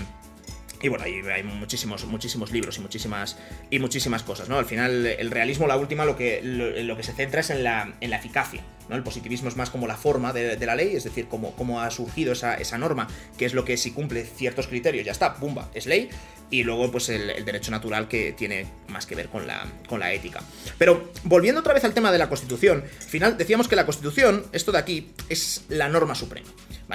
[0.83, 3.37] y bueno, hay, hay, muchísimos, muchísimos libros y muchísimas,
[3.69, 4.57] y muchísimas cosas, ¿no?
[4.57, 7.93] Al final, el realismo, la última, lo que, lo, que se centra es en la,
[8.01, 8.97] en la eficacia, ¿no?
[8.97, 11.89] El positivismo es más como la forma de, la ley, es decir, cómo, cómo ha
[11.89, 15.69] surgido esa, esa, norma, que es lo que si cumple ciertos criterios, ya está, pumba,
[15.73, 16.09] es ley,
[16.49, 20.11] y luego, pues, el, derecho natural que tiene más que ver con la, con la
[20.11, 20.41] ética.
[20.77, 24.45] Pero, volviendo otra vez al tema de la Constitución, al final decíamos que la Constitución,
[24.51, 26.49] esto de aquí, es la norma suprema,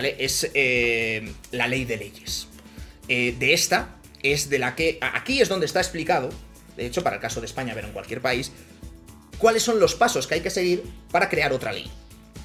[0.07, 2.49] Es eh, la ley de leyes.
[3.09, 4.99] Eh, de esta es de la que.
[5.01, 6.31] Aquí es donde está explicado,
[6.77, 8.53] de hecho, para el caso de España, pero en cualquier país,
[9.39, 11.91] cuáles son los pasos que hay que seguir para crear otra ley.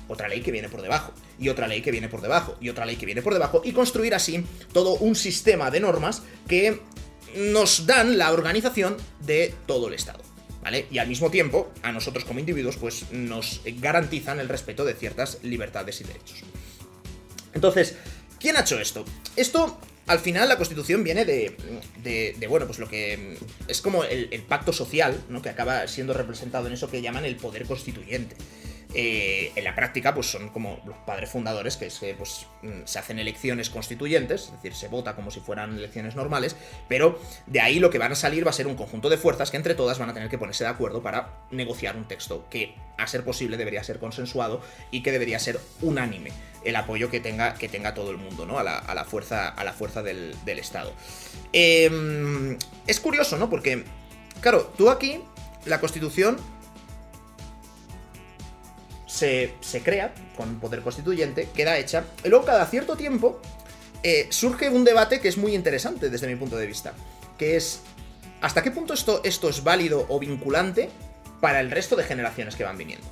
[0.07, 2.85] Otra ley que viene por debajo, y otra ley que viene por debajo, y otra
[2.85, 6.81] ley que viene por debajo, y construir así todo un sistema de normas que
[7.35, 10.21] nos dan la organización de todo el Estado.
[10.61, 10.85] ¿Vale?
[10.91, 15.39] Y al mismo tiempo, a nosotros como individuos, pues nos garantizan el respeto de ciertas
[15.43, 16.43] libertades y derechos.
[17.53, 17.95] Entonces,
[18.39, 19.05] ¿quién ha hecho esto?
[19.35, 21.55] Esto al final la constitución viene de,
[22.03, 23.37] de, bueno, pues lo que
[23.67, 25.41] es como el, el, pacto social, ¿no?
[25.41, 28.35] Que acaba siendo representado en eso que llaman el poder constituyente.
[28.95, 32.99] Eh, en la práctica, pues son como los padres fundadores que se, pues, mm, se
[32.99, 36.55] hacen elecciones constituyentes, es decir, se vota como si fueran elecciones normales,
[36.87, 39.49] pero de ahí lo que van a salir va a ser un conjunto de fuerzas
[39.49, 42.75] que entre todas van a tener que ponerse de acuerdo para negociar un texto que,
[42.97, 46.31] a ser posible, debería ser consensuado y que debería ser unánime
[46.63, 48.59] el apoyo que tenga, que tenga todo el mundo, ¿no?
[48.59, 50.93] A la, fuerza, a la fuerza del, Estado.
[51.51, 53.49] Em, es curioso, ¿no?
[53.49, 53.83] Porque,
[54.39, 55.19] claro, tú aquí,
[55.65, 56.37] la Constitución
[59.13, 63.39] se, crea con poder constituyente, queda hecha, y luego cada cierto tiempo
[64.01, 66.93] eh, surge un debate que es muy interesante desde mi punto de vista,
[67.37, 67.81] que es
[68.41, 70.89] hasta qué punto esto, esto es válido o vinculante
[71.41, 73.05] para el resto de generaciones que van viniendo.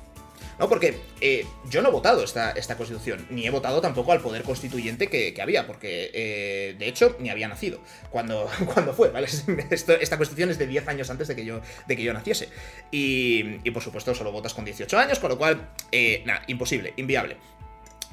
[0.62, 0.68] ¿No?
[0.68, 4.44] Porque eh, yo no he votado esta, esta constitución, ni he votado tampoco al poder
[4.44, 8.46] constituyente que, había, porque eh, de hecho ni había nacido cuando,
[8.96, 9.26] fue, ¿vale?
[9.70, 12.48] esta constitución es de 10 años antes de que yo, de que yo naciese.
[12.92, 17.38] Y, por supuesto solo votas con 18 años, con lo cual, eh, nada, imposible, inviable.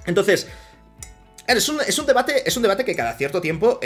[0.08, 0.48] Entonces,
[1.46, 3.80] es un, es un, debate, es un debate que cada cierto tiempo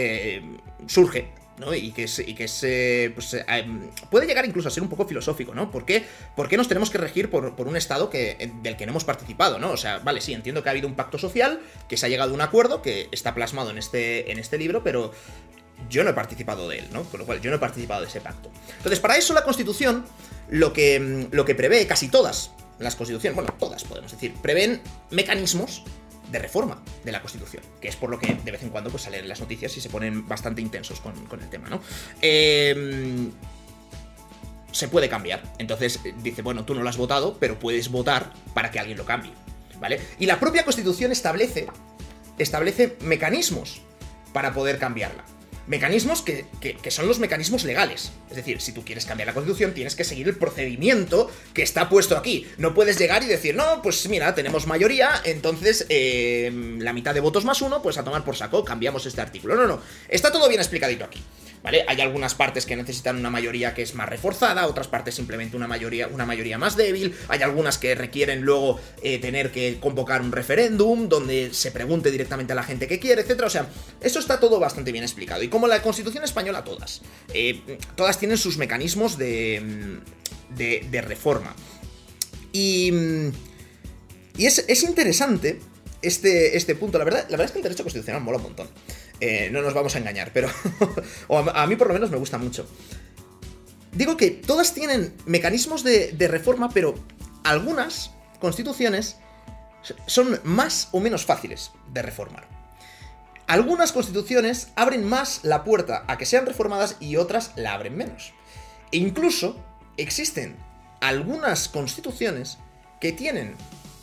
[0.87, 1.42] surge.
[1.57, 1.73] ¿No?
[1.73, 3.65] Y que, es, y que eh, pues, eh,
[4.09, 5.71] puede llegar incluso a ser un poco filosófico, ¿no?
[5.71, 6.03] ¿Por qué,
[6.35, 9.71] ¿Por nos tenemos que regir por, un Estado que, del que no hemos participado, ¿no?
[9.71, 12.31] O sea, vale, sí, entiendo que ha habido un pacto social, que se ha llegado
[12.31, 15.11] a un acuerdo, que está plasmado en este, en este libro, pero
[15.89, 17.03] yo no he participado de él, ¿no?
[17.03, 18.49] Con lo cual, yo no he participado de ese pacto.
[18.77, 20.05] Entonces, para eso la Constitución
[20.49, 25.83] lo que, lo que prevé, casi todas las constituciones, bueno, todas podemos decir, prevén mecanismos
[26.33, 29.03] de reforma de la Constitución, que es por lo que de vez en cuando pues,
[29.03, 31.79] salen las noticias y se ponen bastante intensos con, el tema, ¿no?
[32.21, 33.31] Em,
[34.71, 35.43] se puede cambiar.
[35.59, 39.05] Entonces dice, bueno, tú no lo has votado, pero puedes votar para que alguien lo
[39.05, 39.31] cambie,
[39.79, 40.01] ¿vale?
[40.17, 41.67] Y la propia Constitución establece,
[42.39, 43.83] establece mecanismos
[44.33, 45.23] para poder cambiarla
[45.67, 46.45] mecanismos que,
[46.89, 48.11] son los mecanismos legales.
[48.29, 51.89] Es decir, si tú quieres cambiar la constitución, tienes que seguir el procedimiento que está
[51.89, 52.47] puesto aquí.
[52.57, 57.19] No puedes llegar y decir, no, pues mira, tenemos mayoría, entonces eh, la mitad de
[57.19, 59.55] votos más uno, pues a tomar por saco, cambiamos este artículo.
[59.55, 61.21] No, no, está todo bien explicadito aquí.
[61.63, 61.85] ¿Vale?
[61.87, 65.67] Hay algunas partes que necesitan una mayoría que es más reforzada, otras partes simplemente una
[65.67, 70.31] mayoría, una mayoría más débil, hay algunas que requieren luego eh, tener que convocar un
[70.31, 73.47] referéndum donde se pregunte directamente a la gente qué quiere, etcétera.
[73.47, 73.67] O sea,
[74.01, 75.41] eso está todo bastante bien explicado.
[75.41, 77.01] Y como la Constitución española, todas.
[77.33, 79.99] Eh, todas tienen sus mecanismos de,
[80.55, 81.55] de, reforma.
[82.51, 82.91] Y,
[84.37, 85.59] y es, es interesante
[86.01, 86.97] este, este punto.
[86.97, 88.67] La verdad, la verdad es que el derecho constitucional mola un montón.
[89.25, 90.49] Eh, no nos vamos a engañar, pero.
[91.29, 92.67] o a, mí por lo menos me gusta mucho.
[93.93, 96.93] Digo que todas tienen mecanismos de, reforma, pero
[97.45, 99.15] algunas constituciones
[100.07, 102.49] son más o menos fáciles de reformar.
[103.47, 108.33] Algunas constituciones abren más la puerta a que sean reformadas y otras la abren menos.
[108.91, 109.55] E incluso
[109.95, 110.57] existen
[110.99, 112.57] algunas constituciones
[112.99, 113.55] que tienen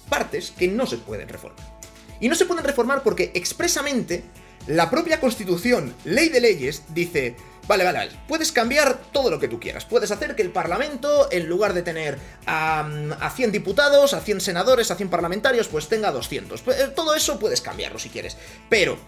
[0.08, 1.78] partes que no se pueden reformar.
[2.20, 4.24] Y no se pueden reformar porque expresamente
[4.66, 9.48] la propia Constitución, ley de leyes, dice, vale, vale, vale, puedes cambiar todo lo que
[9.48, 9.84] tú quieras.
[9.84, 12.88] Puedes hacer que el Parlamento, en lugar de tener a,
[13.20, 16.62] a 100 diputados, a 100 senadores, a 100 parlamentarios, pues tenga 200.
[16.62, 18.36] Pues, eh, todo eso puedes cambiarlo si quieres.
[18.68, 18.98] Pero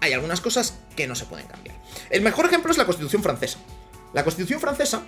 [0.00, 1.76] hay algunas cosas que no se pueden cambiar.
[2.10, 3.58] El mejor ejemplo es la Constitución francesa.
[4.12, 5.02] La Constitución francesa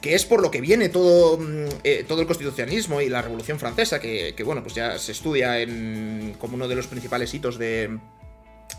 [0.00, 3.58] que es por lo que viene todo, mm, eh, todo el constitucionalismo y la Revolución
[3.58, 7.98] Francesa, que, bueno, pues ya se estudia en, como uno de los principales hitos de,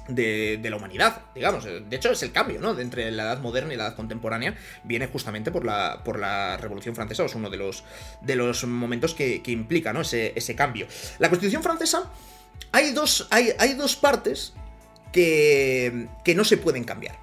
[0.08, 1.66] de, la humanidad, digamos.
[1.66, 2.76] De hecho, es el cambio, ¿no?
[2.76, 6.58] De entre la edad moderna y la edad contemporánea, viene justamente por la, por la
[6.58, 7.84] Revolución Francesa, es uno de los,
[8.22, 10.02] de los momentos que, implica, ¿no?
[10.02, 10.88] Ese, ese, cambio.
[11.20, 12.12] La Constitución Francesa,
[12.72, 14.54] hay dos, hay, hay dos partes
[15.12, 17.18] que, que no se pueden cambiar.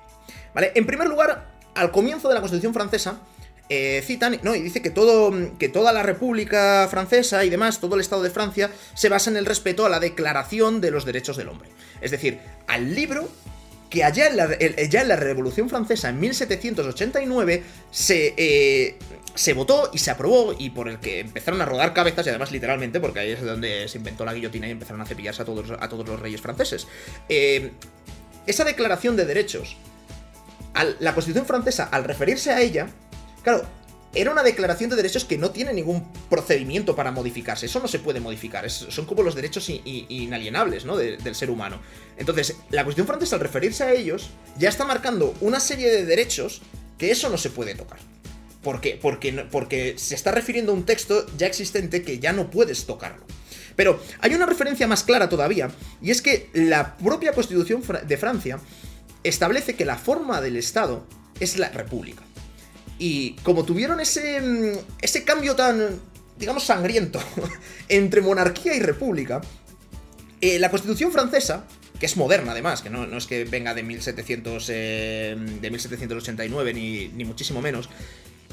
[0.55, 0.73] ¿Vale?
[0.75, 3.21] En primer lugar, al comienzo de la Constitución francesa,
[3.69, 7.97] eh, citan, no, y dice que, todo, que toda la República Francesa y demás, todo
[7.97, 11.37] el Estado de Francia, se basa en el respeto a la Declaración de los Derechos
[11.37, 11.71] del Hombre.
[12.01, 13.29] Es decir, al libro
[13.91, 18.97] que allá en la, ya en la Revolución Francesa, en 1789, se, eh,
[19.35, 22.51] se votó y se aprobó, y por el que empezaron a rodar cabezas, y además
[22.53, 25.71] literalmente, porque ahí es donde se inventó la guillotina y empezaron a cepillarse a todos,
[25.79, 26.87] a todos los reyes franceses.
[27.29, 27.73] Eh,
[28.47, 29.77] esa declaración de derechos,
[31.01, 32.89] la Constitución francesa, al referirse a ella,
[33.47, 33.65] claro,
[34.13, 37.67] era una declaración de derechos que no tiene ningún procedimiento para modificarse.
[37.67, 38.69] Eso no se puede modificar.
[38.69, 40.97] son como los derechos inalienables, ¿no?
[40.97, 41.81] del ser humano.
[42.17, 46.61] Entonces, la Constitución francesa, al referirse a ellos, ya está marcando una serie de derechos
[46.99, 47.99] que eso no se puede tocar.
[48.65, 48.99] ¿Por qué?
[49.01, 53.25] Porque, porque se está refiriendo a un texto ya existente que ya no puedes tocarlo.
[53.77, 55.71] Pero hay una referencia más clara todavía,
[56.03, 58.59] y es que la propia Constitución de Francia
[59.23, 61.07] establece que la forma del Estado
[61.39, 62.25] es la República.
[62.99, 66.01] Y como tuvieron ese, mm, ese cambio tan,
[66.39, 67.21] digamos, sangriento
[67.89, 69.41] entre monarquía y república,
[70.41, 71.65] eh, la Constitución francesa,
[71.99, 77.09] que es moderna además, que no, es que venga de, 1700, eh, de 1789 ni,
[77.09, 77.89] ni muchísimo menos,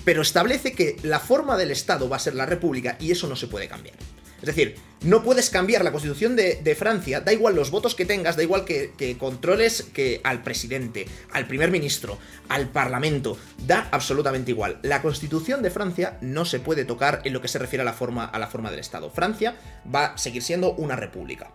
[0.06, 3.36] pero establece que la forma del Estado va a ser la república y eso no
[3.36, 3.96] se puede cambiar.
[4.44, 8.36] Es decir, no puedes cambiar la constitución de, Francia, da igual los votos que tengas,
[8.36, 14.80] da igual que, controles que al presidente, al primer ministro, al parlamento, da absolutamente igual.
[14.82, 17.94] La constitución de Francia no se puede tocar en lo que se refiere a la
[17.94, 18.30] forma,
[18.70, 19.10] del Estado.
[19.10, 19.56] Francia
[19.94, 21.50] va a seguir siendo una república.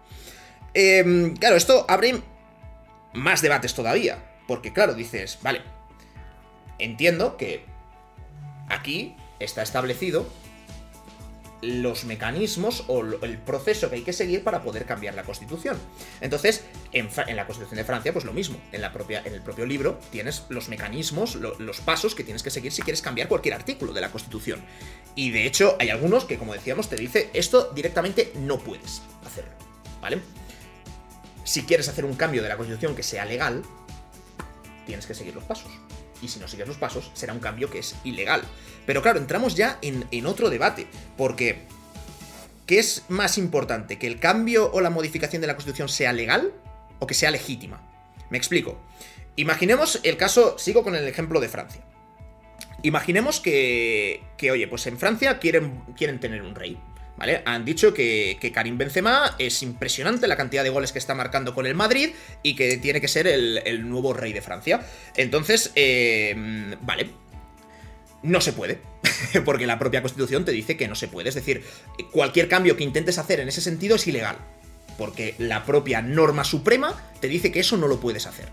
[0.72, 2.22] Em, claro, esto abre
[3.12, 5.60] más debates todavía, porque claro, dices, vale,
[6.78, 7.66] entiendo que
[8.70, 10.26] aquí está establecido
[11.60, 15.76] los mecanismos o el proceso que hay que seguir para poder cambiar la constitución.
[16.20, 18.60] Entonces, en, la constitución de Francia, pues lo mismo.
[18.72, 23.02] En, el propio libro tienes los mecanismos, los pasos que tienes que seguir si quieres
[23.02, 24.60] cambiar cualquier artículo de la constitución.
[25.14, 29.52] Y de hecho, hay algunos que, como decíamos, te dice esto directamente no puedes hacerlo.
[30.00, 30.20] ¿Vale?
[31.42, 33.62] Si quieres hacer un cambio de la constitución que sea legal,
[34.86, 35.72] tienes que seguir los pasos
[36.22, 38.42] y si no sigues los pasos, será un cambio que es ilegal.
[38.86, 41.62] Pero claro, entramos ya en, otro debate, porque
[42.66, 43.98] ¿qué es más importante?
[43.98, 46.52] ¿Que el cambio o la modificación de la Constitución sea legal
[46.98, 47.82] o que sea legítima?
[48.30, 48.80] Me explico.
[49.36, 51.82] Imaginemos el caso, sigo con el ejemplo de Francia.
[52.82, 56.78] Imaginemos que, que oye, pues en Francia quieren, quieren tener un rey.
[57.18, 57.42] ¿Vale?
[57.46, 61.66] Han dicho que, Karim Benzema es impresionante la cantidad de goles que está marcando con
[61.66, 62.10] el Madrid
[62.44, 64.86] y que tiene que ser el, nuevo rey de Francia.
[65.16, 67.10] Entonces, eh, vale.
[68.22, 68.80] No se puede,
[69.44, 71.28] porque la propia constitución te dice que no se puede.
[71.28, 71.64] Es decir,
[72.12, 74.36] cualquier cambio que intentes hacer en ese sentido es ilegal,
[74.96, 78.48] porque la propia norma suprema te dice que eso no lo puedes hacer.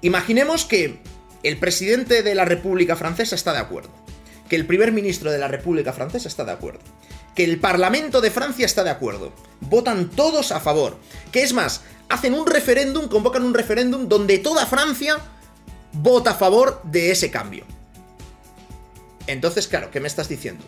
[0.00, 0.98] Imaginemos que
[1.42, 3.90] el presidente de la República Francesa está de acuerdo,
[4.48, 6.80] que el primer ministro de la República Francesa está de acuerdo
[7.40, 9.32] que el Parlamento de Francia está de acuerdo.
[9.62, 10.98] Votan todos a favor.
[11.32, 15.16] Que es más, hacen un referéndum, convocan un referéndum donde toda Francia
[15.94, 17.64] vota a favor de ese cambio.
[19.26, 20.62] Entonces, claro, ¿qué me estás diciendo?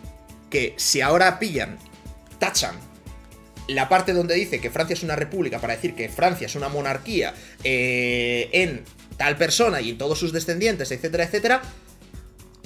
[0.49, 1.77] Que si ahora pillan,
[2.39, 2.77] tachan
[3.69, 6.71] la parte donde dice que Francia es una república para decir que Francia es una
[6.71, 8.83] monarquía eh, en
[9.19, 11.61] tal persona y en todos sus descendientes, etcétera, etcétera,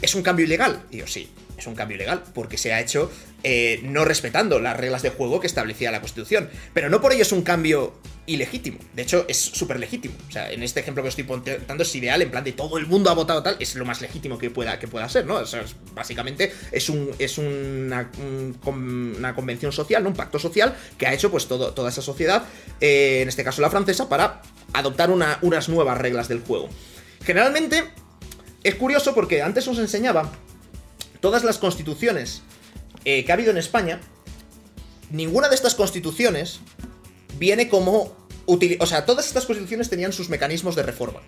[0.01, 0.85] es un cambio ilegal.
[0.93, 3.11] Y yo, sí, es un cambio ilegal, porque se ha hecho
[3.43, 6.51] eh, no respetando las reglas de juego que establecía la Constitución.
[6.75, 7.95] Pero no por ello es un cambio
[8.27, 8.79] ilegítimo.
[8.93, 10.15] De hecho, es súper legítimo.
[10.29, 12.87] O sea, en este ejemplo que estoy poniendo es ideal, en plan de todo el
[12.87, 15.37] mundo ha votado tal, es lo más legítimo que pueda, que pueda ser, ¿no?
[15.37, 15.65] O sea,
[15.95, 18.11] básicamente es, un, es una,
[18.65, 20.11] una, convención social, ¿no?
[20.11, 22.45] Un pacto social que ha hecho pues todo, toda esa sociedad,
[22.81, 24.43] eh, en este caso la francesa, para
[24.73, 26.69] adoptar unas nuevas reglas del juego.
[27.25, 27.85] Generalmente,
[28.65, 30.33] es curioso porque antes os enseñaba
[31.21, 32.43] todas las constituciones
[33.05, 34.01] eh, que ha habido en España,
[35.11, 36.61] ninguna de estas constituciones
[37.39, 38.27] viene como...
[38.47, 41.21] O sea, todas estas constituciones tenían sus mecanismos de reforma.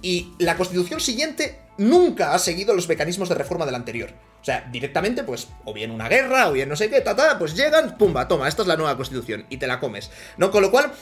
[0.00, 4.14] Y la constitución siguiente nunca ha seguido los mecanismos de reforma de la anterior.
[4.40, 7.56] O sea, directamente, pues, o bien una guerra, o bien no sé qué, ta, pues
[7.56, 10.10] llegan, pumba, toma, esta es la nueva constitución, y te la comes.
[10.36, 10.50] ¿No?
[10.50, 10.92] Con lo cual,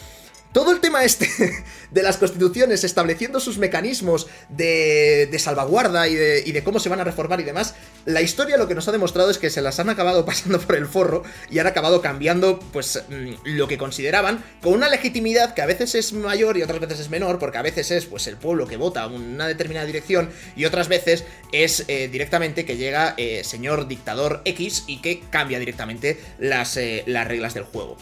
[0.54, 1.28] todo el tema este
[1.90, 7.40] de las constituciones estableciendo sus mecanismos de, salvaguarda y de, cómo se van a reformar
[7.40, 7.74] y demás,
[8.06, 10.76] la historia lo que nos ha demostrado es que se las han acabado pasando por
[10.76, 15.60] el forro y han acabado cambiando pues mm, lo que consideraban con una legitimidad que
[15.60, 18.36] a veces es mayor y otras veces es menor, porque a veces es pues el
[18.36, 23.42] pueblo que vota una determinada dirección y otras veces es eh, directamente que llega eh,
[23.42, 27.96] señor dictador X y que cambia directamente las, eh, las reglas del juego.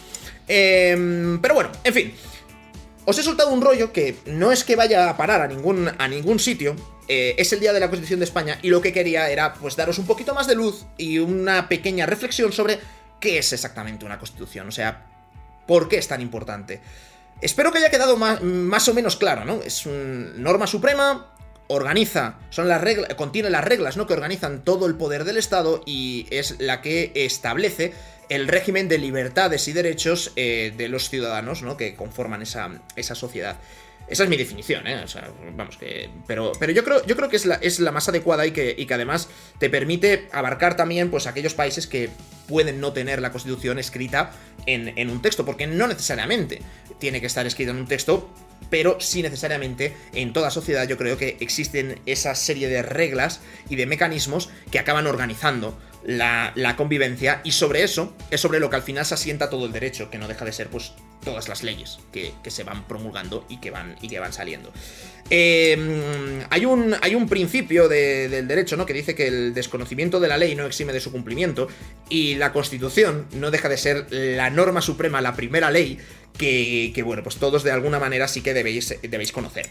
[0.49, 2.15] Em, pero bueno, en fin.
[3.05, 6.09] Os he soltado un rollo que no es que vaya a parar a ningún, a
[6.09, 6.77] ningún sitio,
[7.09, 9.77] eh, es el día de la Constitución de España y lo que quería era pues
[9.77, 12.79] daros un poquito más de luz y una pequeña reflexión sobre
[13.21, 15.07] qué es exactamente una Constitución, o sea,
[15.67, 16.81] por qué es tan importante.
[17.41, 19.61] Espero que haya quedado más, más o menos claro, ¿no?
[19.63, 21.27] Es una norma suprema,
[21.67, 24.07] organiza, son las reglas, contiene las reglas, ¿no?
[24.07, 27.95] Que organizan todo el poder del Estado y es la que establece
[28.35, 31.77] el régimen de libertades y derechos eh, de los ciudadanos, ¿no?
[31.77, 33.59] Que conforman esa, esa sociedad.
[34.09, 35.03] Esa es mi definición, ¿eh?
[35.05, 36.09] O sea, vamos, que.
[36.27, 38.75] Pero, pero yo creo, yo creo que es la, es la más adecuada y que,
[38.77, 42.09] y que además te permite abarcar también, pues, aquellos países que
[42.49, 44.33] pueden no tener la constitución escrita
[44.65, 46.63] en, en un texto, porque no necesariamente
[46.99, 48.31] tiene que estar escrito en un texto
[48.71, 53.77] pero sí necesariamente en toda sociedad yo creo que existen esa serie de reglas y
[53.77, 58.83] de mecanismos que acaban organizando la, convivencia y sobre eso es sobre lo que al
[58.83, 60.93] final se asienta todo el derecho, que no deja de ser pues
[61.25, 64.73] todas las leyes que, se van promulgando y que van, y que van saliendo.
[65.31, 68.87] Em, hay, un, hay un principio del derecho ¿no?
[68.87, 71.69] que dice que el desconocimiento de la ley no exime de su cumplimiento
[72.09, 75.99] y la constitución no deja de ser la norma suprema, la primera ley
[76.37, 79.71] que, que bueno, pues todos de alguna manera sí que debéis, debéis conocer.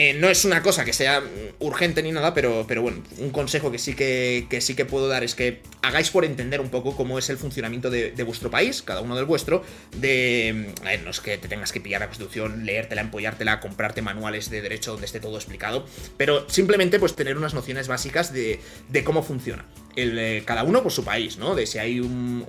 [0.00, 1.20] Eh, no es una cosa que sea
[1.58, 5.24] urgente ni nada, pero, pero bueno, un consejo que sí que, sí que puedo dar
[5.24, 9.00] es que hagáis por entender un poco cómo es el funcionamiento de, vuestro país, cada
[9.00, 9.64] uno del vuestro,
[9.96, 10.72] de...
[10.84, 14.62] Ver, no es que te tengas que pillar la Constitución, leértela, empollártela, comprarte manuales de
[14.62, 15.84] derecho donde esté todo explicado,
[16.16, 19.64] pero simplemente pues tener unas nociones básicas de, de cómo funciona.
[20.00, 21.56] Eh, cada uno por su país, ¿no?
[21.56, 22.44] De si hay un,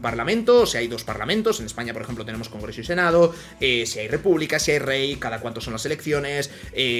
[0.00, 3.98] parlamento, si hay dos parlamentos, en España, por ejemplo, tenemos Congreso y Senado, eh, si
[3.98, 6.91] hay república, si hay rey, cada cuánto son las elecciones, eh,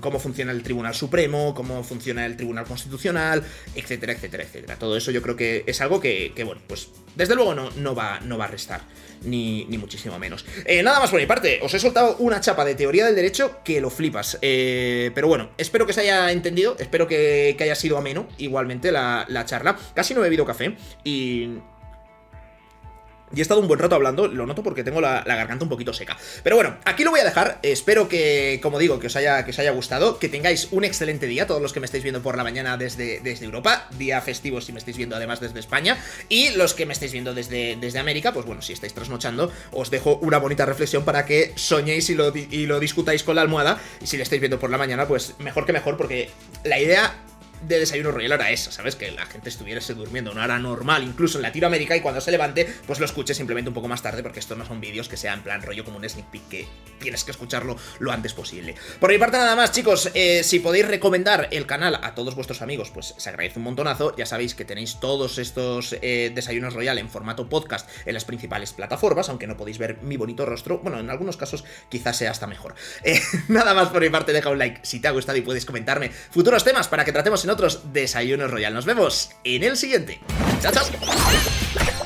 [0.00, 3.42] cómo funciona el Tribunal Supremo, cómo funciona el Tribunal Constitucional,
[3.74, 4.76] etcétera, etcétera, etcétera.
[4.78, 8.20] Todo eso yo creo que es algo que, bueno, pues desde luego no, no, va,
[8.20, 8.82] no va a restar
[9.24, 10.44] ni, muchísimo menos.
[10.64, 13.58] Eh, nada más por mi parte, os he soltado una chapa de teoría del derecho
[13.64, 14.38] que lo flipas.
[14.42, 19.24] Eh, pero bueno, espero que se haya entendido, espero que, haya sido ameno igualmente la,
[19.28, 19.76] la charla.
[19.94, 21.58] Casi no he bebido café y
[23.34, 25.92] y he estado un buen rato hablando, lo noto porque tengo la, garganta un poquito
[25.92, 26.16] seca.
[26.42, 27.58] Pero bueno, aquí lo voy a dejar.
[27.62, 30.18] Espero que, como digo, que os haya, que os haya gustado.
[30.18, 33.20] Que tengáis un excelente día, todos los que me estáis viendo por la mañana desde,
[33.20, 33.88] desde Europa.
[33.98, 35.96] Día festivo si me estáis viendo además desde España.
[36.28, 39.90] Y los que me estáis viendo desde, desde América, pues bueno, si estáis trasnochando, os
[39.90, 43.80] dejo una bonita reflexión para que soñéis y lo, y lo discutáis con la almohada.
[44.00, 46.30] Y si le estáis viendo por la mañana, pues mejor que mejor, porque
[46.64, 47.14] la idea
[47.62, 48.96] de desayuno royal era esa, ¿sabes?
[48.96, 52.66] Que la gente estuviese durmiendo una hora normal, incluso en Latinoamérica, y cuando se levante,
[52.86, 55.38] pues lo escuche simplemente un poco más tarde, porque estos no son vídeos que sean
[55.38, 56.68] en plan rollo como un sneak peek, que
[57.00, 58.74] tienes que escucharlo lo antes posible.
[59.00, 62.62] Por mi parte nada más, chicos, eh, si podéis recomendar el canal a todos vuestros
[62.62, 66.98] amigos, pues se agradece un montonazo, ya sabéis que tenéis todos estos eh, desayunos royal
[66.98, 70.98] en formato podcast en las principales plataformas, aunque no podéis ver mi bonito rostro, bueno,
[70.98, 72.74] en algunos casos quizás sea hasta mejor.
[73.04, 75.66] Eh, nada más por mi parte, deja un like si te ha gustado y puedes
[75.66, 78.74] comentarme futuros temas para que tratemos en otros Desayuno Royal.
[78.74, 80.20] Nos vemos en el siguiente.
[80.60, 82.01] ¡Chao, chao!